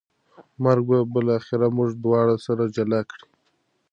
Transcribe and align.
مرګ 0.63 0.83
به 0.89 0.99
بالاخره 1.13 1.67
موږ 1.77 1.89
دواړه 2.03 2.35
سره 2.45 2.63
جلا 2.75 3.01
کړي 3.11 3.27